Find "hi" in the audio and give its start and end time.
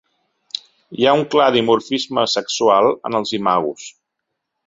1.01-1.05